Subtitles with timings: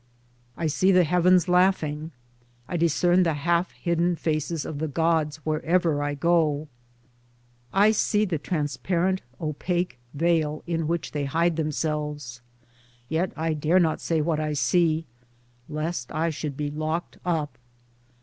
[0.57, 2.09] I see the heavens laughing,
[2.67, 6.67] I discern the half hidden faces of the gods wherever I go,
[7.71, 12.41] I see the transparent opaque veil in which they hide themselves;
[13.09, 15.05] yet I dare not say what I see—
[15.69, 17.59] lest I should be locked up